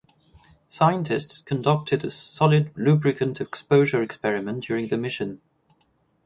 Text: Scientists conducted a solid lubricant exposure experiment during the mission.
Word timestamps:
Scientists 0.67 1.41
conducted 1.41 2.03
a 2.03 2.09
solid 2.09 2.71
lubricant 2.75 3.39
exposure 3.39 4.01
experiment 4.01 4.63
during 4.63 4.87
the 4.87 4.97
mission. 4.97 5.41